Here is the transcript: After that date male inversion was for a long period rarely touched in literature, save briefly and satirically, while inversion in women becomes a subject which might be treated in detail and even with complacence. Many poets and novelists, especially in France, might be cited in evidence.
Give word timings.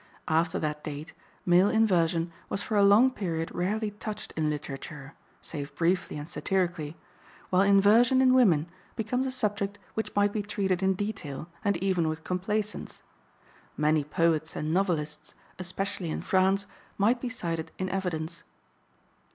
After 0.27 0.57
that 0.57 0.83
date 0.83 1.13
male 1.45 1.69
inversion 1.69 2.31
was 2.49 2.63
for 2.63 2.75
a 2.75 2.81
long 2.83 3.11
period 3.11 3.51
rarely 3.53 3.91
touched 3.91 4.33
in 4.35 4.49
literature, 4.49 5.13
save 5.43 5.75
briefly 5.75 6.17
and 6.17 6.27
satirically, 6.27 6.97
while 7.51 7.61
inversion 7.61 8.19
in 8.19 8.33
women 8.33 8.65
becomes 8.95 9.27
a 9.27 9.31
subject 9.31 9.77
which 9.93 10.15
might 10.15 10.33
be 10.33 10.41
treated 10.41 10.81
in 10.81 10.95
detail 10.95 11.49
and 11.63 11.77
even 11.77 12.07
with 12.09 12.23
complacence. 12.23 13.03
Many 13.77 14.03
poets 14.03 14.55
and 14.55 14.73
novelists, 14.73 15.35
especially 15.59 16.09
in 16.09 16.23
France, 16.23 16.65
might 16.97 17.21
be 17.21 17.29
cited 17.29 17.71
in 17.77 17.87
evidence. 17.87 18.41